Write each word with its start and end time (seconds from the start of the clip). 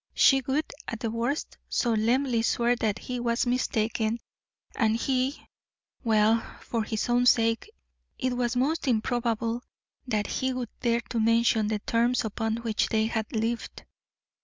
She 0.15 0.41
would, 0.47 0.65
at 0.87 1.01
the 1.01 1.11
worst, 1.11 1.59
solemnly 1.69 2.41
swear 2.41 2.75
that 2.77 2.97
he 2.97 3.19
was 3.19 3.45
mistaken, 3.45 4.17
and 4.75 4.95
he 4.95 5.45
well, 6.03 6.41
for 6.59 6.83
his 6.83 7.07
own 7.07 7.27
sake, 7.27 7.69
it 8.17 8.33
was 8.35 8.55
most 8.55 8.87
improbable 8.87 9.61
that 10.07 10.25
he 10.25 10.53
would 10.53 10.69
dare 10.79 11.01
to 11.01 11.19
mention 11.19 11.67
the 11.67 11.77
terms 11.77 12.25
upon 12.25 12.57
which 12.57 12.87
they 12.89 13.05
had 13.05 13.31
lived. 13.31 13.83